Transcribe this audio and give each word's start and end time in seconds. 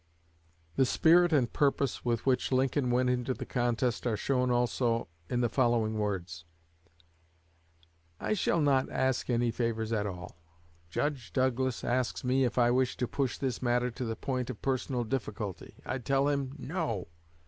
The 0.77 0.85
spirit 0.87 1.31
and 1.31 1.53
purpose 1.53 2.03
with 2.03 2.25
which 2.25 2.51
Lincoln 2.51 2.89
went 2.89 3.07
into 3.11 3.35
the 3.35 3.45
contest 3.45 4.07
are 4.07 4.17
shown 4.17 4.49
also 4.49 5.09
in 5.29 5.41
the 5.41 5.47
following 5.47 5.93
words: 5.99 6.43
"I 8.19 8.33
shall 8.33 8.61
not 8.61 8.89
ask 8.89 9.29
any 9.29 9.51
favors 9.51 9.93
at 9.93 10.07
all. 10.07 10.41
Judge 10.89 11.31
Douglas 11.33 11.83
asks 11.83 12.23
me 12.23 12.45
if 12.45 12.57
I 12.57 12.71
wish 12.71 12.97
to 12.97 13.07
push 13.07 13.37
this 13.37 13.61
matter 13.61 13.91
to 13.91 14.03
the 14.03 14.15
point 14.15 14.49
of 14.49 14.59
personal 14.63 15.03
difficulty. 15.03 15.75
I 15.85 15.99
tell 15.99 16.29
him, 16.29 16.57
_No! 16.59 17.05